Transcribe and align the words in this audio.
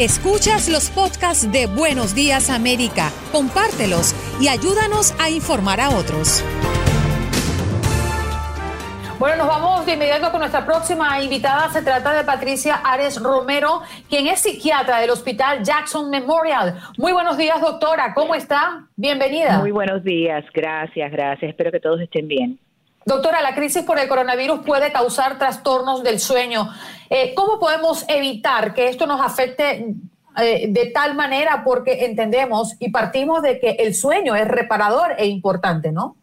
Escuchas 0.00 0.68
los 0.68 0.90
podcasts 0.90 1.52
de 1.52 1.68
Buenos 1.68 2.16
Días 2.16 2.50
América, 2.50 3.12
compártelos 3.30 4.12
y 4.40 4.48
ayúdanos 4.48 5.14
a 5.20 5.30
informar 5.30 5.80
a 5.80 5.90
otros. 5.90 6.44
Bueno, 9.20 9.36
nos 9.36 9.46
vamos 9.46 9.86
de 9.86 9.92
inmediato 9.92 10.32
con 10.32 10.40
nuestra 10.40 10.66
próxima 10.66 11.22
invitada. 11.22 11.68
Se 11.68 11.80
trata 11.80 12.12
de 12.12 12.24
Patricia 12.24 12.74
Ares 12.74 13.22
Romero, 13.22 13.82
quien 14.08 14.26
es 14.26 14.40
psiquiatra 14.40 14.98
del 14.98 15.10
Hospital 15.10 15.62
Jackson 15.62 16.10
Memorial. 16.10 16.74
Muy 16.98 17.12
buenos 17.12 17.38
días, 17.38 17.60
doctora. 17.60 18.14
¿Cómo 18.14 18.34
está? 18.34 18.88
Bienvenida. 18.96 19.60
Muy 19.60 19.70
buenos 19.70 20.02
días. 20.02 20.44
Gracias, 20.52 21.12
gracias. 21.12 21.50
Espero 21.50 21.70
que 21.70 21.78
todos 21.78 22.00
estén 22.00 22.26
bien. 22.26 22.58
Doctora, 23.06 23.42
la 23.42 23.54
crisis 23.54 23.82
por 23.82 23.98
el 23.98 24.08
coronavirus 24.08 24.60
puede 24.60 24.90
causar 24.90 25.38
trastornos 25.38 26.02
del 26.02 26.18
sueño. 26.18 26.70
Eh, 27.10 27.34
¿Cómo 27.34 27.60
podemos 27.60 28.04
evitar 28.08 28.72
que 28.72 28.88
esto 28.88 29.06
nos 29.06 29.20
afecte 29.20 29.94
eh, 30.40 30.66
de 30.68 30.86
tal 30.86 31.14
manera? 31.14 31.62
Porque 31.64 32.06
entendemos 32.06 32.76
y 32.80 32.90
partimos 32.90 33.42
de 33.42 33.60
que 33.60 33.76
el 33.80 33.94
sueño 33.94 34.34
es 34.34 34.48
reparador 34.48 35.12
e 35.18 35.26
importante, 35.26 35.92
¿no? 35.92 36.16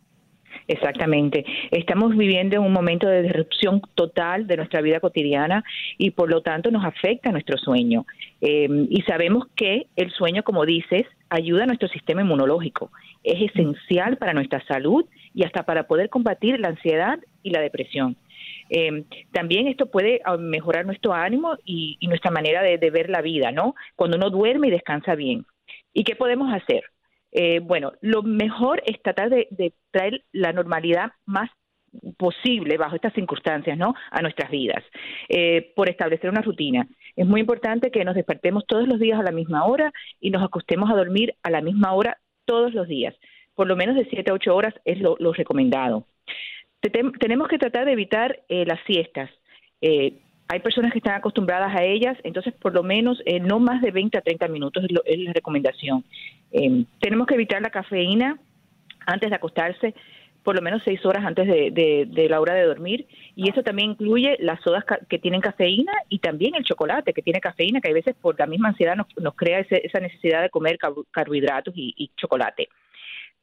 Exactamente. 0.68 1.46
Estamos 1.70 2.16
viviendo 2.16 2.56
en 2.56 2.64
un 2.64 2.74
momento 2.74 3.08
de 3.08 3.24
disrupción 3.24 3.82
total 3.94 4.48
de 4.48 4.58
nuestra 4.58 4.82
vida 4.82 5.00
cotidiana 5.00 5.64
y 5.98 6.12
por 6.12 6.30
lo 6.30 6.42
tanto 6.42 6.72
nos 6.72 6.86
afecta 6.86 7.32
nuestro 7.32 7.58
sueño. 7.58 8.06
Em, 8.42 8.88
y 8.90 9.02
sabemos 9.04 9.46
que 9.56 9.88
el 9.96 10.12
sueño, 10.12 10.44
como 10.44 10.66
dices, 10.66 11.04
ayuda 11.30 11.64
a 11.64 11.68
nuestro 11.68 11.88
sistema 11.88 12.22
inmunológico. 12.22 12.92
Es 13.24 13.52
esencial 13.52 14.18
para 14.18 14.34
nuestra 14.34 14.66
salud 14.66 15.06
y 15.34 15.46
hasta 15.46 15.64
para 15.64 15.84
poder 15.84 16.10
combatir 16.10 16.60
la 16.60 16.70
ansiedad 16.70 17.20
y 17.44 17.52
la 17.52 17.62
depresión. 17.62 18.18
Em, 18.70 19.06
también 19.32 19.68
esto 19.68 19.86
puede 19.92 20.22
ah, 20.26 20.38
mejorar 20.38 20.86
nuestro 20.86 21.14
ánimo 21.14 21.56
y, 21.64 21.98
nuestra 22.08 22.32
manera 22.32 22.64
de, 22.64 22.78
de, 22.78 22.90
ver 22.90 23.10
la 23.10 23.22
vida, 23.22 23.52
¿no? 23.52 23.76
Cuando 23.96 24.18
uno 24.18 24.30
duerme 24.30 24.68
y 24.68 24.72
descansa 24.72 25.16
bien. 25.16 25.46
¿Y 25.94 26.04
qué 26.04 26.16
podemos 26.16 26.52
hacer? 26.54 26.84
Eh, 27.32 27.60
bueno, 27.60 27.94
lo 28.02 28.24
mejor 28.24 28.82
es 28.86 29.02
tratar 29.02 29.30
de, 29.30 29.74
traer 29.92 30.24
la 30.32 30.52
normalidad 30.52 31.12
más 31.26 31.50
posible 32.18 32.78
bajo 32.78 32.96
estas 32.96 33.14
circunstancias, 33.14 33.78
¿no? 33.78 33.94
A 34.12 34.22
nuestras 34.22 34.50
vidas, 34.50 34.84
eh, 35.30 35.74
por 35.76 35.90
establecer 35.90 36.30
una 36.30 36.42
rutina. 36.42 36.88
Es 37.16 37.28
muy 37.28 37.42
importante 37.42 37.92
que 37.92 38.06
nos 38.06 38.16
despertemos 38.16 38.66
todos 38.66 38.88
los 38.88 39.00
días 39.00 39.20
a 39.20 39.24
la 39.24 39.32
misma 39.32 39.66
hora 39.66 39.92
y 40.20 40.32
nos 40.32 40.44
acostemos 40.44 40.90
a 40.90 40.96
dormir 40.96 41.36
a 41.44 41.50
la 41.50 41.62
misma 41.62 41.94
hora 41.94 42.18
todos 42.46 42.74
los 42.74 42.88
días. 42.88 43.16
Por 43.56 43.68
lo 43.68 43.76
menos 43.76 43.96
de 43.96 44.06
7 44.06 44.32
a 44.32 44.34
8 44.34 44.56
horas 44.56 44.74
es 44.86 45.00
lo, 45.00 45.16
recomendado. 45.34 46.06
tenemos 46.82 47.48
que 47.48 47.60
tratar 47.60 47.86
de 47.86 47.92
evitar 47.92 48.40
eh, 48.48 48.66
las 48.66 48.80
siestas. 48.86 49.30
Eh, 49.82 50.20
hay 50.48 50.60
personas 50.60 50.92
que 50.92 51.00
están 51.00 51.16
acostumbradas 51.16 51.74
a 51.76 51.84
ellas, 51.84 52.18
entonces 52.24 52.54
por 52.54 52.74
lo 52.74 52.84
menos 52.84 53.22
no 53.42 53.60
más 53.60 53.82
de 53.82 53.92
20 53.92 54.18
a 54.18 54.22
30 54.22 54.48
minutos 54.50 54.84
es, 55.06 55.20
la 55.20 55.34
recomendación. 55.34 56.04
Em, 56.52 56.86
tenemos 57.00 57.26
que 57.26 57.36
evitar 57.36 57.62
la 57.62 57.70
cafeína 57.70 58.38
antes 59.06 59.30
de 59.30 59.36
acostarse, 59.36 59.96
por 60.44 60.56
lo 60.56 60.62
menos 60.62 60.82
seis 60.84 61.06
horas 61.06 61.26
antes 61.26 61.48
de, 61.48 62.28
la 62.30 62.40
hora 62.40 62.56
de 62.56 62.66
dormir, 62.66 63.08
y 63.36 63.50
eso 63.50 63.64
también 63.64 63.92
incluye 63.92 64.38
las 64.40 64.62
sodas 64.62 64.84
que 65.10 65.20
tienen 65.20 65.42
cafeína 65.42 65.94
y 66.10 66.20
también 66.20 66.56
el 66.56 66.64
chocolate 66.64 67.14
que 67.14 67.22
tiene 67.22 67.40
cafeína, 67.40 67.82
que 67.82 67.90
a 67.90 67.94
veces 67.94 68.16
por 68.20 68.38
la 68.40 68.48
misma 68.48 68.70
ansiedad 68.70 68.96
nos, 68.96 69.36
crea 69.36 69.60
esa 69.60 70.00
necesidad 70.00 70.42
de 70.42 70.50
comer 70.50 70.78
carbohidratos 71.12 71.74
y 71.76 72.12
chocolate. 72.18 72.70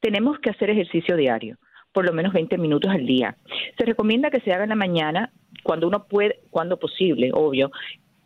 Tenemos 0.01 0.39
que 0.39 0.51
hacer 0.51 0.71
ejercicio 0.71 1.17
diario 1.17 1.59
por 1.93 2.05
lo 2.05 2.13
menos 2.13 2.33
20 2.33 2.59
minutos 2.59 2.91
al 2.91 3.07
día. 3.07 3.37
Se 3.77 3.85
recomienda 3.85 4.31
que 4.31 4.41
se 4.41 4.53
haga 4.53 4.65
en 4.65 4.69
la 4.71 4.77
mañana 4.77 5.33
cuando 5.63 5.89
uno 5.89 6.05
puede, 6.05 6.41
cuando 6.51 6.79
posible, 6.79 7.31
obvio, 7.33 7.71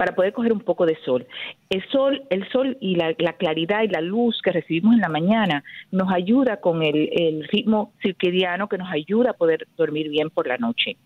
para 0.02 0.16
poder 0.16 0.32
coger 0.32 0.52
un 0.52 0.58
poco 0.58 0.84
de 0.84 0.98
sol. 1.04 1.24
El 1.70 1.88
sol, 1.90 2.24
el 2.28 2.48
sol 2.50 2.76
y 2.80 2.96
la, 2.96 3.14
claridad 3.14 3.84
y 3.84 3.86
la 3.86 4.00
luz 4.00 4.42
que 4.42 4.50
recibimos 4.50 4.94
en 4.94 5.00
la 5.00 5.08
mañana 5.08 5.62
nos 5.92 6.12
ayuda 6.12 6.56
con 6.56 6.82
el, 6.82 7.46
ritmo 7.52 7.92
circadiano 8.02 8.68
que 8.68 8.78
nos 8.78 8.90
ayuda 8.90 9.30
a 9.30 9.34
poder 9.34 9.68
dormir 9.76 10.08
bien 10.08 10.28
por 10.28 10.48
la 10.48 10.56
noche. 10.56 10.96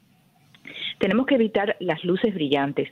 Tenemos 0.98 1.26
que 1.26 1.34
evitar 1.34 1.76
las 1.78 2.02
luces 2.04 2.32
brillantes. 2.32 2.88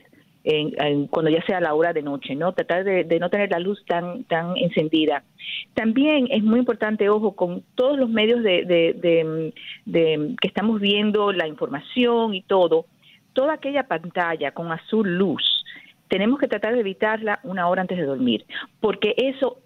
cuando 1.09 1.31
ya 1.31 1.43
sea 1.47 1.59
la 1.59 1.73
hora 1.73 1.91
de 1.91 2.03
noche, 2.03 2.35
¿no? 2.35 2.53
Tratar 2.53 2.83
de, 2.83 3.19
no 3.19 3.31
tener 3.31 3.49
la 3.49 3.57
luz 3.57 3.83
tan, 3.87 4.25
tan 4.25 4.55
encendida. 4.57 5.23
También 5.73 6.27
es 6.29 6.43
muy 6.43 6.59
importante, 6.59 7.09
ojo, 7.09 7.35
con 7.35 7.63
todos 7.73 7.97
los 7.97 8.11
medios 8.11 8.43
de, 8.43 9.51
que 9.91 10.47
estamos 10.47 10.79
viendo, 10.79 11.31
la 11.31 11.47
información 11.47 12.35
y 12.35 12.43
todo, 12.43 12.85
toda 13.33 13.53
aquella 13.53 13.87
pantalla 13.87 14.51
con 14.51 14.71
azul 14.71 15.17
luz, 15.17 15.55
tenemos 16.07 16.39
que 16.39 16.47
tratar 16.47 16.73
de 16.73 16.81
evitarla 16.81 17.39
una 17.43 17.67
hora 17.67 17.81
antes 17.81 17.97
de 17.97 18.05
dormir, 18.05 18.45
porque 18.79 19.13
eso 19.17 19.59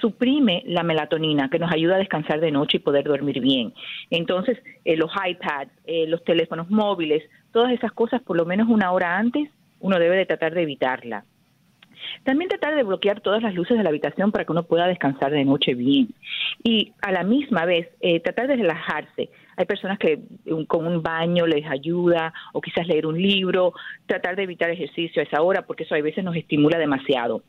suprime 0.00 0.62
la 0.66 0.82
melatonina 0.82 1.48
que 1.50 1.58
nos 1.58 1.72
ayuda 1.72 1.96
a 1.96 1.98
descansar 1.98 2.40
de 2.40 2.52
noche 2.52 2.76
y 2.76 2.80
poder 2.80 3.04
dormir 3.04 3.40
bien. 3.40 3.72
Entonces, 4.10 4.58
eh, 4.84 4.96
los 4.96 5.10
iPads, 5.12 5.72
eh, 5.86 6.06
los 6.06 6.22
teléfonos 6.24 6.70
móviles, 6.70 7.22
todas 7.52 7.72
esas 7.72 7.92
cosas, 7.92 8.22
por 8.22 8.36
lo 8.36 8.44
menos 8.44 8.68
una 8.68 8.92
hora 8.92 9.16
antes, 9.16 9.50
uno 9.80 9.98
debe 9.98 10.16
de 10.16 10.26
tratar 10.26 10.54
de 10.54 10.62
evitarla. 10.62 11.24
También 12.24 12.48
tratar 12.48 12.76
de 12.76 12.84
bloquear 12.84 13.20
todas 13.20 13.42
las 13.42 13.54
luces 13.54 13.76
de 13.76 13.82
la 13.82 13.88
habitación 13.88 14.30
para 14.30 14.44
que 14.44 14.52
uno 14.52 14.64
pueda 14.64 14.86
descansar 14.86 15.32
de 15.32 15.44
noche 15.44 15.74
bien. 15.74 16.10
Y 16.62 16.92
a 17.02 17.10
la 17.10 17.24
misma 17.24 17.64
vez, 17.64 17.88
eh, 18.00 18.20
tratar 18.20 18.46
de 18.46 18.56
relajarse. 18.56 19.30
Hay 19.58 19.66
personas 19.66 19.98
que 19.98 20.20
con 20.68 20.86
un 20.86 21.02
baño 21.02 21.44
les 21.44 21.66
ayuda 21.66 22.32
o 22.52 22.60
quizás 22.60 22.86
leer 22.86 23.06
un 23.06 23.20
libro, 23.20 23.72
tratar 24.06 24.36
de 24.36 24.44
evitar 24.44 24.70
ejercicio 24.70 25.20
a 25.20 25.24
esa 25.24 25.42
hora 25.42 25.62
porque 25.62 25.82
eso 25.82 25.96
a 25.96 26.00
veces 26.00 26.22
nos 26.22 26.36
estimula 26.36 26.78
demasiado. 26.78 27.42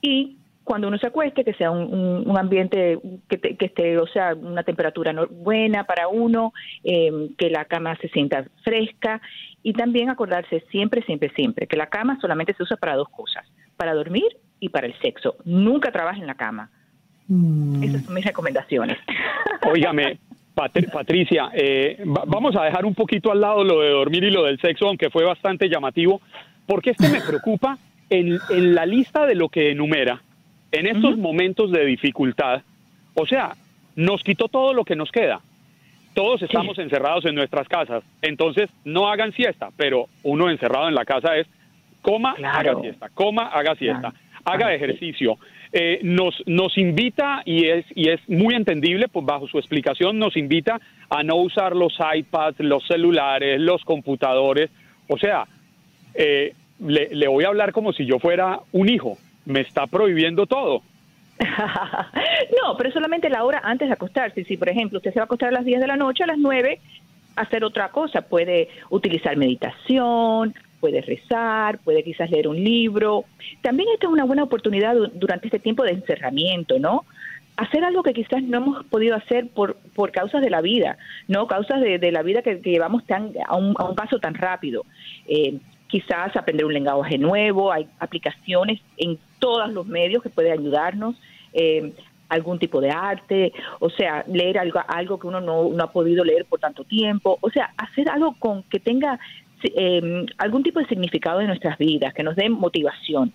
Y 0.00 0.38
cuando 0.64 0.88
uno 0.88 0.96
se 0.96 1.08
acueste, 1.08 1.44
que 1.44 1.52
sea 1.52 1.70
un, 1.70 2.38
ambiente 2.38 2.98
que, 3.28 3.38
que, 3.38 3.66
esté, 3.66 3.98
o 3.98 4.06
sea, 4.06 4.34
una 4.34 4.62
temperatura 4.62 5.12
buena 5.30 5.84
para 5.84 6.08
uno, 6.08 6.54
em, 6.84 7.34
que 7.36 7.50
la 7.50 7.66
cama 7.66 7.96
se 7.96 8.08
sienta 8.08 8.46
fresca 8.64 9.20
y 9.62 9.74
también 9.74 10.08
acordarse 10.08 10.64
siempre, 10.70 11.02
siempre, 11.02 11.30
siempre 11.36 11.66
que 11.66 11.76
la 11.76 11.88
cama 11.88 12.18
solamente 12.20 12.54
se 12.54 12.62
usa 12.62 12.78
para 12.78 12.96
dos 12.96 13.10
cosas, 13.10 13.46
para 13.76 13.92
dormir 13.92 14.38
y 14.58 14.70
para 14.70 14.86
el 14.86 14.98
sexo. 15.00 15.36
Nunca 15.44 15.92
trabaje 15.92 16.20
en 16.20 16.26
la 16.26 16.34
cama. 16.34 16.70
Mm. 17.28 17.82
Esas 17.82 18.04
son 18.04 18.14
mis 18.14 18.24
recomendaciones. 18.24 18.98
Óigame, 19.70 20.18
Patricia, 20.92 21.50
eh, 21.54 22.02
vamos 22.04 22.54
a 22.56 22.64
dejar 22.64 22.84
un 22.84 22.94
poquito 22.94 23.32
al 23.32 23.40
lado 23.40 23.64
lo 23.64 23.80
de 23.80 23.90
dormir 23.90 24.24
y 24.24 24.30
lo 24.30 24.44
del 24.44 24.60
sexo, 24.60 24.86
aunque 24.86 25.10
fue 25.10 25.24
bastante 25.24 25.68
llamativo, 25.68 26.20
porque 26.66 26.90
este 26.90 27.08
me 27.08 27.20
preocupa 27.20 27.78
en, 28.10 28.38
la 28.74 28.84
lista 28.86 29.26
de 29.26 29.34
lo 29.34 29.48
que 29.48 29.70
enumera, 29.70 30.22
en 30.70 30.86
estos 30.86 31.16
momentos 31.16 31.70
de 31.70 31.84
dificultad, 31.84 32.62
o 33.14 33.26
sea, 33.26 33.52
nos 33.96 34.22
quitó 34.22 34.48
todo 34.48 34.72
lo 34.72 34.84
que 34.84 34.96
nos 34.96 35.10
queda. 35.10 35.40
Todos 36.14 36.42
estamos 36.42 36.78
encerrados 36.78 37.24
en 37.24 37.34
nuestras 37.34 37.68
casas, 37.68 38.04
entonces 38.20 38.68
no 38.84 39.08
hagan 39.08 39.32
siesta, 39.32 39.70
pero 39.76 40.08
uno 40.22 40.50
encerrado 40.50 40.88
en 40.88 40.94
la 40.94 41.06
casa 41.06 41.36
es 41.36 41.46
coma, 42.02 42.34
haga 42.44 42.78
siesta, 42.80 43.08
coma, 43.14 43.46
haga 43.46 43.74
siesta, 43.76 44.12
haga 44.44 44.74
ejercicio. 44.74 45.38
Eh, 45.72 46.00
nos, 46.02 46.42
nos 46.46 46.76
invita, 46.76 47.42
y 47.44 47.66
es, 47.66 47.86
y 47.94 48.10
es 48.10 48.20
muy 48.28 48.54
entendible, 48.54 49.08
pues 49.08 49.24
bajo 49.24 49.48
su 49.48 49.58
explicación, 49.58 50.18
nos 50.18 50.36
invita 50.36 50.80
a 51.08 51.22
no 51.22 51.36
usar 51.36 51.74
los 51.74 51.94
iPads, 52.14 52.60
los 52.60 52.86
celulares, 52.86 53.60
los 53.60 53.82
computadores. 53.84 54.70
O 55.08 55.16
sea, 55.18 55.46
eh, 56.14 56.54
le, 56.78 57.14
le 57.14 57.28
voy 57.28 57.44
a 57.44 57.48
hablar 57.48 57.72
como 57.72 57.92
si 57.92 58.04
yo 58.04 58.18
fuera 58.18 58.60
un 58.72 58.88
hijo. 58.88 59.16
Me 59.44 59.60
está 59.60 59.86
prohibiendo 59.86 60.46
todo. 60.46 60.82
no, 62.62 62.76
pero 62.76 62.92
solamente 62.92 63.28
la 63.28 63.44
hora 63.44 63.60
antes 63.64 63.88
de 63.88 63.94
acostarse. 63.94 64.44
Si, 64.44 64.56
por 64.56 64.68
ejemplo, 64.68 64.98
usted 64.98 65.12
se 65.12 65.18
va 65.18 65.22
a 65.22 65.24
acostar 65.24 65.48
a 65.48 65.52
las 65.52 65.64
10 65.64 65.80
de 65.80 65.86
la 65.86 65.96
noche, 65.96 66.24
a 66.24 66.26
las 66.26 66.38
9, 66.38 66.80
hacer 67.36 67.64
otra 67.64 67.88
cosa. 67.88 68.22
Puede 68.22 68.68
utilizar 68.90 69.36
meditación, 69.36 70.54
puede 70.82 71.00
rezar, 71.00 71.78
puede 71.78 72.02
quizás 72.02 72.28
leer 72.28 72.48
un 72.48 72.62
libro. 72.62 73.24
También 73.60 73.88
esta 73.94 74.08
es 74.08 74.12
una 74.12 74.24
buena 74.24 74.42
oportunidad 74.42 74.96
durante 75.14 75.46
este 75.46 75.60
tiempo 75.60 75.84
de 75.84 75.92
encerramiento, 75.92 76.80
¿no? 76.80 77.04
Hacer 77.56 77.84
algo 77.84 78.02
que 78.02 78.12
quizás 78.12 78.42
no 78.42 78.56
hemos 78.56 78.84
podido 78.86 79.14
hacer 79.14 79.46
por, 79.46 79.76
por 79.94 80.10
causas 80.10 80.42
de 80.42 80.50
la 80.50 80.60
vida, 80.60 80.98
¿no? 81.28 81.46
Causas 81.46 81.80
de, 81.80 82.10
la 82.10 82.22
vida 82.22 82.42
que, 82.42 82.56
llevamos 82.56 83.06
tan, 83.06 83.30
a, 83.46 83.56
un, 83.56 83.74
paso 83.94 84.18
tan 84.18 84.34
rápido. 84.34 84.84
Eh, 85.28 85.58
quizás 85.86 86.34
aprender 86.34 86.66
un 86.66 86.74
lenguaje 86.74 87.16
nuevo, 87.16 87.70
hay 87.70 87.86
aplicaciones 88.00 88.80
en 88.96 89.18
todos 89.38 89.72
los 89.72 89.86
medios 89.86 90.20
que 90.20 90.30
pueden 90.30 90.52
ayudarnos. 90.52 91.14
Eh, 91.52 91.92
algún 92.28 92.58
tipo 92.58 92.80
de 92.80 92.90
arte, 92.90 93.52
o 93.78 93.90
sea, 93.90 94.24
leer 94.26 94.58
algo, 94.58 94.80
algo 94.88 95.18
que 95.18 95.26
uno 95.26 95.42
no, 95.42 95.68
no, 95.68 95.84
ha 95.84 95.92
podido 95.92 96.24
leer 96.24 96.46
por 96.46 96.58
tanto 96.58 96.82
tiempo, 96.82 97.36
o 97.42 97.50
sea, 97.50 97.74
hacer 97.76 98.08
algo 98.08 98.34
con 98.38 98.62
que 98.62 98.80
tenga 98.80 99.20
eh, 99.62 100.26
algún 100.38 100.62
tipo 100.62 100.80
de 100.80 100.86
significado 100.86 101.40
en 101.40 101.48
nuestras 101.48 101.78
vidas, 101.78 102.14
que 102.14 102.22
nos 102.22 102.36
dé 102.36 102.48
motivación. 102.48 103.32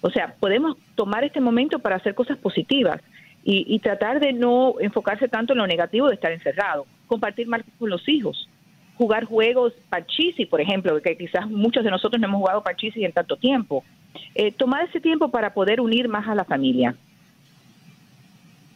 O 0.00 0.10
sea, 0.10 0.34
podemos 0.38 0.76
tomar 0.94 1.24
este 1.24 1.40
momento 1.40 1.78
para 1.78 1.96
hacer 1.96 2.14
cosas 2.14 2.38
positivas 2.38 3.00
y, 3.42 3.78
tratar 3.78 4.20
de 4.20 4.34
no 4.34 4.74
enfocarse 4.80 5.26
tanto 5.26 5.54
en 5.54 5.60
lo 5.60 5.66
negativo 5.66 6.08
de 6.08 6.14
estar 6.14 6.30
encerrado, 6.30 6.86
compartir 7.06 7.48
más 7.48 7.62
con 7.78 7.88
los 7.88 8.06
hijos, 8.06 8.48
jugar 8.96 9.24
juegos 9.24 9.72
parchisi, 9.88 10.44
por 10.44 10.60
ejemplo, 10.60 11.00
que 11.00 11.16
quizás 11.16 11.48
muchos 11.48 11.82
de 11.82 11.90
nosotros 11.90 12.20
no 12.20 12.26
hemos 12.26 12.40
jugado 12.40 12.62
parchisi 12.62 13.04
en 13.04 13.12
tanto 13.12 13.36
tiempo. 13.36 13.82
eh, 14.34 14.52
tomar 14.52 14.84
ese 14.88 15.00
tiempo 15.00 15.30
para 15.30 15.54
poder 15.54 15.80
unir 15.80 16.08
más 16.08 16.26
a 16.28 16.34
la 16.34 16.44
familia. 16.44 16.94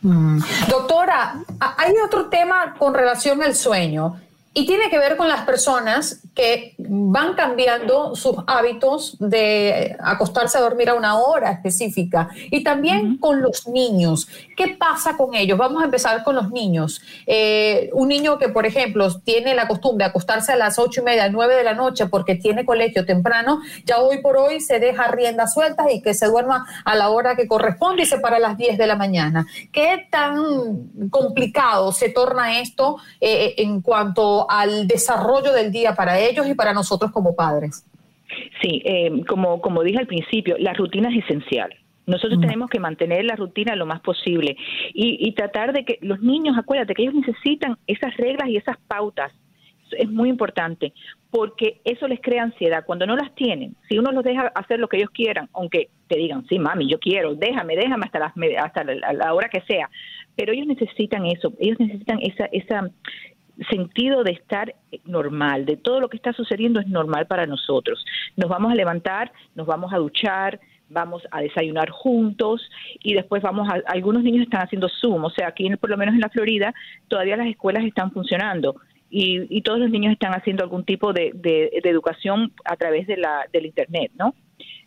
Mm. 0.04 0.38
Doctora, 0.68 1.36
hay 1.58 1.94
otro 2.04 2.28
tema 2.28 2.74
con 2.78 2.94
relación 2.94 3.42
al 3.42 3.54
sueño. 3.54 4.20
Y 4.56 4.66
tiene 4.66 4.88
que 4.88 4.98
ver 4.98 5.16
con 5.16 5.28
las 5.28 5.44
personas 5.44 6.22
que 6.32 6.76
van 6.78 7.34
cambiando 7.34 8.14
sus 8.14 8.36
hábitos 8.46 9.16
de 9.18 9.96
acostarse 9.98 10.58
a 10.58 10.60
dormir 10.60 10.90
a 10.90 10.94
una 10.94 11.18
hora 11.18 11.50
específica 11.50 12.28
y 12.50 12.62
también 12.62 13.18
con 13.18 13.42
los 13.42 13.66
niños. 13.66 14.28
¿Qué 14.56 14.76
pasa 14.78 15.16
con 15.16 15.34
ellos? 15.34 15.58
Vamos 15.58 15.82
a 15.82 15.86
empezar 15.86 16.22
con 16.22 16.36
los 16.36 16.52
niños. 16.52 17.02
Eh, 17.26 17.90
un 17.94 18.08
niño 18.08 18.38
que, 18.38 18.48
por 18.48 18.64
ejemplo, 18.64 19.12
tiene 19.20 19.56
la 19.56 19.66
costumbre 19.66 20.04
de 20.04 20.10
acostarse 20.10 20.52
a 20.52 20.56
las 20.56 20.78
ocho 20.78 21.00
y 21.00 21.04
media, 21.04 21.28
nueve 21.28 21.56
de 21.56 21.64
la 21.64 21.74
noche 21.74 22.06
porque 22.06 22.36
tiene 22.36 22.64
colegio 22.64 23.04
temprano, 23.04 23.60
ya 23.84 23.98
hoy 23.98 24.18
por 24.18 24.36
hoy 24.36 24.60
se 24.60 24.78
deja 24.78 25.08
riendas 25.08 25.54
sueltas 25.54 25.86
y 25.92 26.00
que 26.00 26.14
se 26.14 26.26
duerma 26.26 26.64
a 26.84 26.94
la 26.94 27.08
hora 27.08 27.34
que 27.34 27.48
corresponde 27.48 28.02
y 28.02 28.06
se 28.06 28.18
para 28.18 28.36
a 28.36 28.40
las 28.40 28.56
diez 28.56 28.78
de 28.78 28.86
la 28.86 28.94
mañana. 28.94 29.46
¿Qué 29.72 30.06
tan 30.10 31.10
complicado 31.10 31.90
se 31.92 32.08
torna 32.10 32.60
esto 32.60 32.98
eh, 33.20 33.54
en 33.58 33.80
cuanto 33.80 34.43
al 34.48 34.86
desarrollo 34.86 35.52
del 35.52 35.72
día 35.72 35.94
para 35.94 36.18
ellos 36.18 36.46
y 36.46 36.54
para 36.54 36.72
nosotros 36.72 37.10
como 37.12 37.34
padres. 37.34 37.84
Sí, 38.62 38.82
eh, 38.84 39.24
como, 39.28 39.60
como 39.60 39.82
dije 39.82 39.98
al 39.98 40.06
principio, 40.06 40.56
la 40.58 40.72
rutina 40.72 41.08
es 41.10 41.24
esencial. 41.24 41.74
Nosotros 42.06 42.40
tenemos 42.40 42.68
que 42.68 42.80
mantener 42.80 43.24
la 43.24 43.34
rutina 43.34 43.74
lo 43.76 43.86
más 43.86 44.00
posible 44.00 44.56
y, 44.92 45.32
tratar 45.32 45.72
de 45.72 45.84
que 45.84 45.98
los 46.02 46.20
niños, 46.20 46.56
acuérdate 46.58 46.94
que 46.94 47.02
ellos 47.02 47.14
necesitan 47.14 47.78
esas 47.86 48.14
reglas 48.18 48.48
y 48.48 48.56
esas 48.56 48.76
pautas. 48.86 49.32
Es 49.90 50.10
muy 50.10 50.28
importante 50.28 50.92
porque 51.30 51.80
eso 51.84 52.06
les 52.06 52.20
crea 52.20 52.42
ansiedad. 52.42 52.84
Cuando 52.84 53.06
no 53.06 53.16
las 53.16 53.34
tienen, 53.34 53.74
si 53.88 53.98
uno 53.98 54.12
los 54.12 54.22
deja 54.22 54.52
hacer 54.54 54.80
lo 54.80 54.88
que 54.88 54.98
ellos 54.98 55.10
quieran, 55.10 55.48
aunque 55.54 55.88
te 56.08 56.18
digan, 56.18 56.46
sí, 56.46 56.58
mami, 56.58 56.88
yo 56.88 56.98
quiero, 56.98 57.34
déjame, 57.34 57.74
déjame 57.74 58.04
hasta, 58.04 58.18
las, 58.18 58.32
hasta 58.62 58.84
la, 58.84 59.12
la 59.12 59.34
hora 59.34 59.48
que 59.48 59.62
sea, 59.62 59.88
pero 60.36 60.52
ellos 60.52 60.66
necesitan 60.66 61.26
eso, 61.26 61.52
ellos 61.58 61.78
necesitan 61.78 62.18
esa, 62.20 62.46
esa, 62.46 62.90
sentido 63.70 64.24
de 64.24 64.32
estar 64.32 64.74
normal, 65.04 65.64
de 65.66 65.76
todo 65.76 66.00
lo 66.00 66.08
que 66.08 66.16
está 66.16 66.32
sucediendo 66.32 66.80
es 66.80 66.86
normal 66.86 67.26
para 67.26 67.46
nosotros. 67.46 68.04
Nos 68.36 68.48
vamos 68.48 68.72
a 68.72 68.74
levantar, 68.74 69.32
nos 69.54 69.66
vamos 69.66 69.92
a 69.92 69.98
duchar, 69.98 70.60
vamos 70.88 71.22
a 71.30 71.40
desayunar 71.40 71.90
juntos 71.90 72.68
y 73.02 73.14
después 73.14 73.42
vamos 73.42 73.68
a, 73.68 73.80
algunos 73.86 74.22
niños 74.22 74.44
están 74.44 74.62
haciendo 74.62 74.88
Zoom, 74.88 75.24
o 75.24 75.30
sea, 75.30 75.48
aquí 75.48 75.68
por 75.76 75.90
lo 75.90 75.96
menos 75.96 76.14
en 76.14 76.20
la 76.20 76.28
Florida 76.28 76.74
todavía 77.08 77.36
las 77.36 77.48
escuelas 77.48 77.84
están 77.84 78.12
funcionando 78.12 78.76
y, 79.16 79.62
todos 79.62 79.78
los 79.78 79.90
niños 79.90 80.12
están 80.12 80.32
haciendo 80.32 80.64
algún 80.64 80.84
tipo 80.84 81.12
de, 81.12 81.30
educación 81.84 82.52
a 82.64 82.74
través 82.74 83.06
de 83.06 83.16
la, 83.16 83.46
del 83.52 83.66
Internet, 83.66 84.10
¿no? 84.18 84.34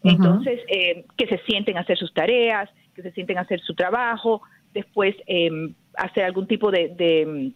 Entonces, 0.04 0.60
eh, 0.68 1.06
que 1.16 1.28
se 1.28 1.40
sienten 1.48 1.78
a 1.78 1.82
hacer 1.82 1.98
sus 1.98 2.14
tareas, 2.14 2.70
que 2.94 3.04
se 3.04 3.12
sienten 3.12 3.38
a 3.38 3.42
hacer 3.42 3.62
su 3.62 3.74
trabajo, 3.74 4.42
después 4.74 5.16
eh, 5.28 5.50
hacer 5.98 6.24
algún 6.24 6.48
tipo 6.48 6.72
de, 6.72 7.54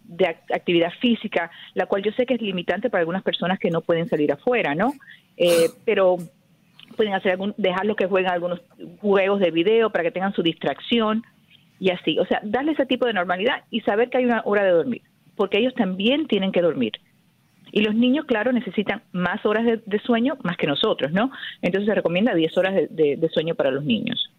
actividad 0.54 0.92
física, 1.00 1.52
la 1.74 1.86
cual 1.86 2.04
yo 2.04 2.12
sé 2.14 2.26
que 2.26 2.34
es 2.34 2.42
limitante 2.42 2.90
para 2.90 3.02
algunas 3.02 3.24
personas 3.24 3.60
que 3.60 3.70
no 3.70 3.82
pueden 3.82 4.10
salir 4.10 4.32
afuera, 4.32 4.76
¿no? 4.76 4.94
Eh, 5.38 5.70
pero 5.86 6.18
pueden 6.96 7.14
hacer 7.14 7.32
algún, 7.32 7.54
dejarlos 7.58 7.96
que 7.96 8.08
jueguen 8.08 8.32
algunos 8.32 8.62
juegos 9.00 9.40
de 9.40 9.52
video 9.52 9.90
para 9.90 10.04
que 10.04 10.12
tengan 10.12 10.34
su 10.34 10.44
distracción 10.44 11.24
y 11.80 11.90
así. 11.90 12.20
O 12.20 12.26
sea, 12.26 12.42
darle 12.44 12.74
ese 12.74 12.86
tipo 12.86 13.06
de 13.06 13.14
normalidad 13.14 13.64
y 13.72 13.82
saber 13.82 14.10
que 14.10 14.18
hay 14.18 14.26
una 14.26 14.42
hora 14.46 14.64
de 14.64 14.72
dormir, 14.72 15.02
porque 15.36 15.58
ellos 15.58 15.74
también 15.74 16.28
tienen 16.28 16.52
que 16.52 16.62
dormir. 16.62 16.94
Y 17.72 17.82
los 17.82 17.96
niños, 17.96 18.26
claro, 18.26 18.52
necesitan 18.52 19.02
más 19.14 19.46
horas 19.46 19.66
de, 19.66 20.00
sueño 20.00 20.38
más 20.44 20.58
que 20.58 20.68
nosotros, 20.68 21.12
¿no? 21.12 21.32
Entonces 21.62 21.88
se 21.88 21.96
recomienda 21.96 22.34
10 22.34 22.58
horas 22.58 22.74
de, 22.90 23.30
sueño 23.34 23.56
para 23.56 23.72
los 23.72 23.86
niños. 23.86 24.30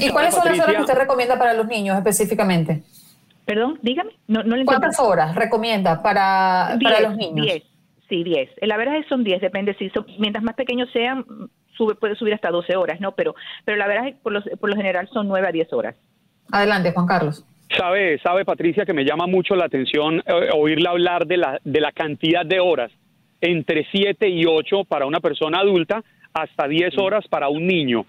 ¿Y 0.00 0.08
cuáles 0.08 0.34
son 0.34 0.44
las 0.46 0.58
horas 0.58 0.76
que 0.76 0.80
usted 0.80 0.94
recomienda 0.94 1.38
para 1.38 1.54
los 1.54 1.66
niños 1.66 1.96
específicamente? 1.96 2.82
Perdón, 3.50 3.80
dígame. 3.82 4.12
No, 4.28 4.44
no 4.44 4.54
¿Cuántas 4.64 5.00
horas 5.00 5.34
recomienda 5.34 6.00
para, 6.04 6.78
para 6.80 7.00
los 7.00 7.16
niños? 7.16 7.46
Diez, 7.46 7.64
sí, 8.08 8.22
diez. 8.22 8.48
La 8.62 8.76
verdad 8.76 8.94
es 8.94 9.02
que 9.02 9.08
son 9.08 9.24
diez, 9.24 9.40
depende 9.40 9.74
si 9.74 9.90
son, 9.90 10.06
mientras 10.20 10.44
más 10.44 10.54
pequeños 10.54 10.88
sean, 10.92 11.24
sube, 11.76 11.96
puede 11.96 12.14
subir 12.14 12.32
hasta 12.32 12.50
doce 12.50 12.76
horas, 12.76 13.00
¿no? 13.00 13.10
Pero, 13.16 13.34
pero 13.64 13.76
la 13.76 13.88
verdad 13.88 14.06
es 14.06 14.14
que 14.14 14.20
por, 14.22 14.32
los, 14.32 14.44
por 14.60 14.70
lo 14.70 14.76
general 14.76 15.08
son 15.12 15.26
nueve 15.26 15.48
a 15.48 15.50
diez 15.50 15.72
horas. 15.72 15.96
Adelante, 16.52 16.92
Juan 16.92 17.08
Carlos. 17.08 17.44
Sabe, 17.76 18.20
sabe 18.20 18.44
Patricia 18.44 18.86
que 18.86 18.92
me 18.92 19.04
llama 19.04 19.26
mucho 19.26 19.56
la 19.56 19.64
atención 19.64 20.22
eh, 20.26 20.50
oírla 20.54 20.90
hablar 20.90 21.26
de 21.26 21.38
la, 21.38 21.58
de 21.64 21.80
la 21.80 21.90
cantidad 21.90 22.46
de 22.46 22.60
horas, 22.60 22.92
entre 23.40 23.84
siete 23.90 24.28
y 24.28 24.46
ocho 24.46 24.84
para 24.84 25.06
una 25.06 25.18
persona 25.18 25.58
adulta, 25.58 26.04
hasta 26.32 26.68
diez 26.68 26.96
horas 26.96 27.26
para 27.26 27.48
un 27.48 27.66
niño. 27.66 28.06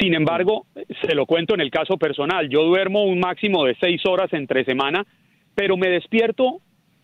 Sin 0.00 0.14
embargo, 0.14 0.66
se 1.02 1.14
lo 1.14 1.26
cuento 1.26 1.54
en 1.54 1.60
el 1.60 1.70
caso 1.70 1.96
personal, 1.96 2.48
yo 2.48 2.64
duermo 2.64 3.04
un 3.04 3.20
máximo 3.20 3.64
de 3.64 3.76
seis 3.80 4.04
horas 4.06 4.32
entre 4.32 4.64
semana, 4.64 5.06
pero 5.54 5.76
me 5.76 5.88
despierto 5.88 6.60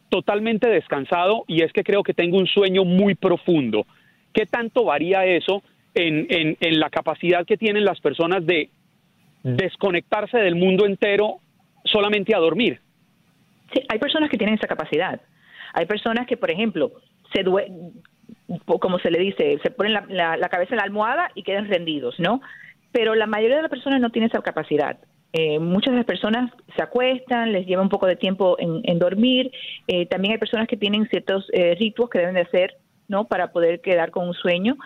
totalmente 0.08 0.68
descansado 0.68 1.44
y 1.46 1.62
es 1.62 1.72
que 1.72 1.84
creo 1.84 2.02
que 2.02 2.14
tengo 2.14 2.36
un 2.36 2.46
sueño 2.46 2.84
muy 2.84 3.14
profundo. 3.14 3.86
¿Qué 4.34 4.44
tanto 4.44 4.84
varía 4.84 5.24
eso 5.24 5.62
en, 5.94 6.26
en, 6.28 6.80
la 6.80 6.90
capacidad 6.90 7.46
que 7.46 7.56
tienen 7.56 7.84
las 7.84 8.00
personas 8.00 8.44
de 8.44 8.70
desconectarse 9.42 10.38
del 10.38 10.56
mundo 10.56 10.84
entero 10.84 11.36
solamente 11.84 12.34
a 12.34 12.38
dormir? 12.38 12.80
Sí, 13.72 13.82
hay 13.88 13.98
personas 13.98 14.30
que 14.30 14.36
tienen 14.36 14.56
esa 14.56 14.66
capacidad. 14.66 15.20
Hay 15.72 15.86
personas 15.86 16.26
que, 16.26 16.36
por 16.36 16.50
ejemplo, 16.50 16.92
se 17.32 17.44
como 18.80 18.98
se 18.98 19.10
le 19.10 19.18
dice, 19.20 19.58
se 19.62 19.70
ponen 19.70 19.92
la, 19.92 20.36
la 20.36 20.48
cabeza 20.48 20.74
en 20.74 20.78
la 20.78 20.84
almohada 20.84 21.30
y 21.34 21.44
quedan 21.44 21.68
rendidos, 21.68 22.18
¿no? 22.18 22.40
Pero 22.92 23.14
la 23.14 23.26
mayoría 23.26 23.56
de 23.56 23.62
las 23.62 23.70
personas 23.70 24.00
no 24.00 24.10
tiene 24.10 24.28
esa 24.28 24.42
capacidad. 24.42 24.98
Eh, 25.32 25.60
muchas 25.60 25.92
de 25.92 25.98
las 25.98 26.06
personas 26.06 26.50
se 26.76 26.82
acuestan, 26.82 27.52
les 27.52 27.66
lleva 27.66 27.82
un 27.82 27.88
poco 27.88 28.06
de 28.06 28.16
tiempo 28.16 28.56
en, 28.58 28.98
dormir. 28.98 29.52
Eh, 29.86 30.06
también 30.06 30.32
hay 30.32 30.38
personas 30.38 30.66
que 30.66 30.76
tienen 30.76 31.08
ciertos 31.08 31.46
eh, 31.52 31.76
que 31.78 32.18
deben 32.18 32.34
de 32.34 32.40
hacer 32.40 32.76
¿no? 33.06 33.26
para 33.26 33.52
poder 33.52 33.80
quedar 33.80 34.10
con 34.10 34.28
un 34.28 34.34
sueño, 34.34 34.76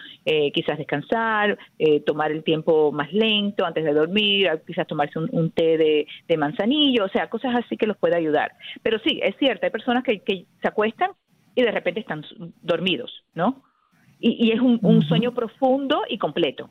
quizás 0.54 0.78
descansar, 0.78 1.58
tomar 2.06 2.32
el 2.32 2.42
tiempo 2.42 2.90
más 2.90 3.12
lento 3.12 3.66
antes 3.66 3.84
de 3.84 3.92
dormir, 3.92 4.48
quizás 4.66 4.86
tomarse 4.86 5.18
un, 5.18 5.50
té 5.50 5.76
de, 5.76 6.36
manzanillo, 6.38 7.04
o 7.04 7.08
sea, 7.08 7.28
cosas 7.28 7.54
así 7.54 7.76
que 7.76 7.86
los 7.86 7.98
puede 7.98 8.16
ayudar. 8.16 8.52
Pero 8.82 8.98
sí, 9.00 9.20
es 9.22 9.36
cierto, 9.36 9.66
hay 9.66 9.70
personas 9.70 10.04
que, 10.04 10.22
se 10.26 10.68
acuestan 10.68 11.10
y 11.54 11.62
de 11.62 11.70
repente 11.70 12.00
están 12.00 12.24
dormidos, 12.62 13.24
¿no? 13.34 13.62
Y, 14.18 14.52
es 14.52 14.60
un 14.60 15.02
sueño 15.02 15.34
profundo 15.34 16.02
y 16.08 16.16
completo. 16.16 16.70